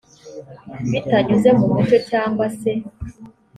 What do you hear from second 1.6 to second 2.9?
mucyo cyangwa se